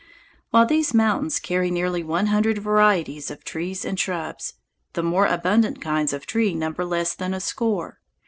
[0.49, 4.55] While these mountains carry nearly one hundred varieties of trees and shrubs,
[4.93, 7.99] the more abundant kinds of trees number less than a score.